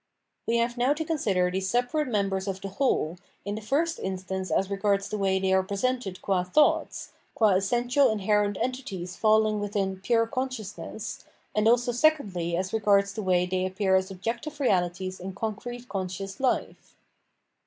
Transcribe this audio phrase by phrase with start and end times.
[0.47, 3.17] We have now to consider these separate members 500 PTienomenologi/ of Mind of tlie whole,
[3.45, 8.09] in the first instance as regards the way they are presented qm thoughts, qua essential
[8.09, 13.95] inherent entities falling within pure consciousness, and also secondly as regards the way they appear
[13.95, 16.75] as objective reahties in concrete conscious hfe.